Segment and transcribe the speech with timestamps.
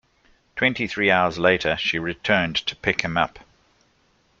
[0.55, 3.37] Twenty-three hours later, she returned to pick him up.